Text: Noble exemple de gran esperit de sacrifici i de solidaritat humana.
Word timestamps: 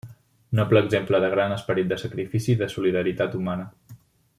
Noble 0.59 0.81
exemple 0.85 1.19
de 1.25 1.29
gran 1.35 1.53
esperit 1.57 1.93
de 1.93 1.99
sacrifici 2.05 2.53
i 2.55 2.59
de 2.65 2.71
solidaritat 2.77 3.41
humana. 3.43 3.71